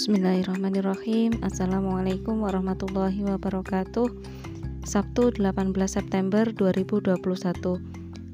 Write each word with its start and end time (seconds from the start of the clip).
Bismillahirrahmanirrahim. 0.00 1.44
Assalamualaikum 1.44 2.40
warahmatullahi 2.40 3.20
wabarakatuh. 3.20 4.08
Sabtu 4.80 5.28
18 5.36 5.76
September 5.84 6.48
2021 6.56 7.20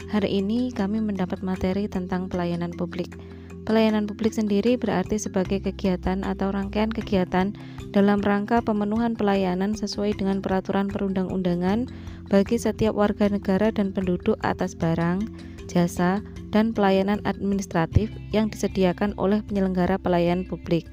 Hari 0.06 0.30
ini 0.30 0.70
kami 0.70 1.02
mendapat 1.02 1.42
materi 1.42 1.90
tentang 1.90 2.30
pelayanan 2.30 2.70
publik. 2.70 3.18
Pelayanan 3.66 4.06
publik 4.06 4.38
sendiri 4.38 4.78
berarti 4.78 5.18
sebagai 5.18 5.58
kegiatan 5.58 6.22
atau 6.22 6.54
rangkaian 6.54 6.86
kegiatan 6.86 7.50
dalam 7.90 8.22
rangka 8.22 8.62
pemenuhan 8.62 9.18
pelayanan 9.18 9.74
sesuai 9.74 10.14
dengan 10.22 10.38
peraturan 10.38 10.86
perundang-undangan 10.86 11.90
bagi 12.30 12.62
setiap 12.62 12.94
warga 12.94 13.26
negara 13.26 13.74
dan 13.74 13.90
penduduk 13.90 14.38
atas 14.46 14.78
barang, 14.78 15.18
jasa, 15.66 16.22
dan 16.54 16.70
pelayanan 16.70 17.18
administratif 17.26 18.14
yang 18.30 18.54
disediakan 18.54 19.18
oleh 19.18 19.42
penyelenggara 19.42 19.98
pelayanan 19.98 20.46
publik. 20.46 20.86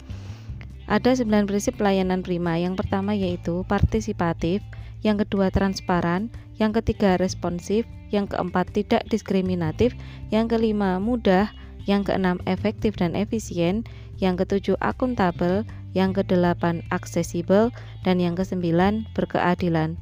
Ada 0.88 1.16
sembilan 1.24 1.48
prinsip 1.48 1.80
pelayanan 1.80 2.22
prima. 2.22 2.60
Yang 2.60 2.84
pertama 2.84 3.16
yaitu 3.16 3.64
partisipatif, 3.72 4.60
yang 5.04 5.20
kedua 5.20 5.48
transparan, 5.52 6.28
yang 6.60 6.76
ketiga 6.76 7.16
responsif, 7.16 7.88
yang 8.12 8.28
keempat 8.28 8.72
tidak 8.76 9.04
diskriminatif, 9.08 9.96
yang 10.30 10.52
kelima 10.52 11.00
mudah, 11.00 11.52
yang 11.88 12.04
keenam 12.08 12.40
efektif 12.48 12.96
dan 12.96 13.16
efisien, 13.16 13.84
yang 14.20 14.40
ketujuh 14.40 14.80
akuntabel, 14.80 15.68
yang 15.92 16.16
kedelapan 16.16 16.84
aksesibel, 16.92 17.72
dan 18.08 18.20
yang 18.20 18.36
kesembilan 18.36 19.08
berkeadilan. 19.16 20.00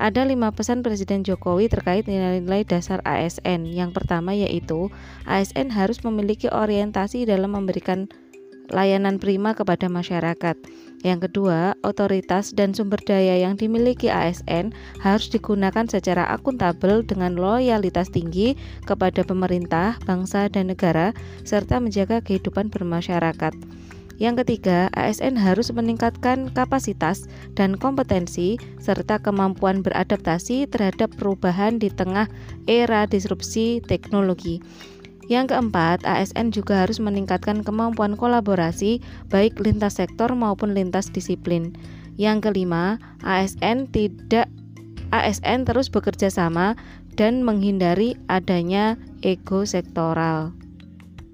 Ada 0.00 0.24
lima 0.24 0.48
pesan 0.50 0.80
Presiden 0.80 1.20
Jokowi 1.20 1.68
terkait 1.68 2.08
nilai-nilai 2.08 2.64
dasar 2.64 3.04
ASN. 3.04 3.68
Yang 3.68 3.92
pertama 3.92 4.32
yaitu 4.32 4.88
ASN 5.28 5.68
harus 5.68 6.00
memiliki 6.00 6.48
orientasi 6.48 7.28
dalam 7.28 7.52
memberikan 7.52 8.08
layanan 8.72 9.20
prima 9.20 9.52
kepada 9.52 9.86
masyarakat. 9.86 10.56
Yang 11.02 11.28
kedua, 11.28 11.74
otoritas 11.82 12.54
dan 12.54 12.72
sumber 12.72 12.98
daya 13.02 13.36
yang 13.38 13.58
dimiliki 13.58 14.08
ASN 14.08 14.72
harus 15.02 15.28
digunakan 15.28 15.84
secara 15.86 16.26
akuntabel 16.30 17.02
dengan 17.04 17.36
loyalitas 17.36 18.08
tinggi 18.08 18.56
kepada 18.88 19.26
pemerintah, 19.26 19.98
bangsa, 20.08 20.48
dan 20.48 20.72
negara, 20.72 21.12
serta 21.42 21.82
menjaga 21.82 22.22
kehidupan 22.22 22.70
bermasyarakat. 22.70 23.54
Yang 24.22 24.46
ketiga, 24.46 24.86
ASN 24.94 25.34
harus 25.34 25.74
meningkatkan 25.74 26.54
kapasitas 26.54 27.26
dan 27.58 27.74
kompetensi 27.74 28.54
serta 28.78 29.18
kemampuan 29.18 29.82
beradaptasi 29.82 30.70
terhadap 30.70 31.10
perubahan 31.18 31.82
di 31.82 31.90
tengah 31.90 32.30
era 32.70 33.02
disrupsi 33.10 33.82
teknologi. 33.82 34.62
Yang 35.30 35.54
keempat, 35.54 36.02
ASN 36.02 36.50
juga 36.50 36.82
harus 36.82 36.98
meningkatkan 36.98 37.62
kemampuan 37.62 38.18
kolaborasi 38.18 38.98
baik 39.30 39.58
lintas 39.62 40.02
sektor 40.02 40.32
maupun 40.34 40.74
lintas 40.74 41.10
disiplin. 41.10 41.76
Yang 42.18 42.50
kelima, 42.50 42.98
ASN 43.22 43.88
tidak 43.94 44.50
ASN 45.12 45.68
terus 45.68 45.92
bekerja 45.92 46.32
sama 46.32 46.74
dan 47.14 47.44
menghindari 47.44 48.16
adanya 48.32 48.96
ego 49.20 49.68
sektoral. 49.68 50.56